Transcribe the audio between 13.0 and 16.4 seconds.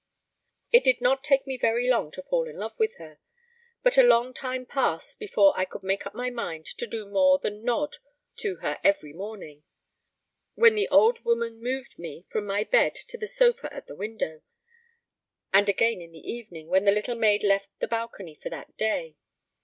to the sofa at the window, and again in the